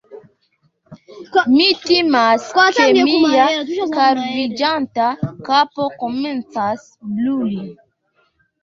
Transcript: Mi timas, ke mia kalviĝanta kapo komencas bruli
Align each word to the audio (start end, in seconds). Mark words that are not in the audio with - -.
Mi 1.55 1.67
timas, 1.83 2.47
ke 2.79 2.87
mia 3.11 3.45
kalviĝanta 3.99 5.13
kapo 5.53 5.91
komencas 6.03 6.91
bruli 7.15 7.65